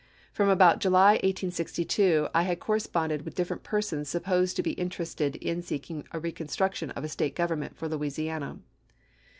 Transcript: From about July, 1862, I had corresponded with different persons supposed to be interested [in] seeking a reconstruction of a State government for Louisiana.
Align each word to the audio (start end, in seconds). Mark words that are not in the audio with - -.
From 0.33 0.49
about 0.49 0.79
July, 0.79 1.11
1862, 1.21 2.29
I 2.33 2.41
had 2.41 2.59
corresponded 2.59 3.21
with 3.21 3.35
different 3.35 3.61
persons 3.61 4.09
supposed 4.09 4.55
to 4.55 4.63
be 4.63 4.71
interested 4.71 5.35
[in] 5.35 5.61
seeking 5.61 6.07
a 6.11 6.19
reconstruction 6.19 6.89
of 6.89 7.03
a 7.03 7.07
State 7.07 7.35
government 7.35 7.77
for 7.77 7.87
Louisiana. 7.87 8.57